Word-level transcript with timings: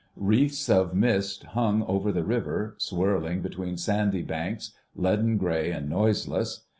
Wreaths 0.15 0.67
of 0.67 0.95
mist 0.95 1.43
hung 1.43 1.83
over 1.83 2.11
the 2.11 2.23
river, 2.23 2.73
swirling 2.79 3.43
between 3.43 3.77
sandy 3.77 4.23
banks, 4.23 4.71
leaden 4.95 5.37
grey 5.37 5.69
and 5.69 5.87
noiseless. 5.89 6.61